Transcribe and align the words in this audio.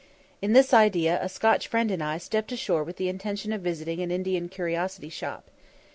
In 0.41 0.53
this 0.53 0.73
idea 0.73 1.19
a 1.21 1.29
Scotch 1.29 1.67
friend 1.67 1.91
and 1.91 2.01
I 2.01 2.17
stepped 2.17 2.51
ashore 2.51 2.83
with 2.83 2.97
the 2.97 3.07
intention 3.07 3.53
of 3.53 3.61
visiting 3.61 4.01
an 4.01 4.09
Indian 4.09 4.49
curiosity 4.49 5.09
shop. 5.09 5.51